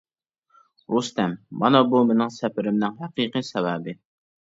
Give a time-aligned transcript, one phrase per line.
[0.93, 4.01] رۇستەم، مانا بۇ مېنىڭ سەپىرىمنىڭ ھەقىقىي سەۋەبى.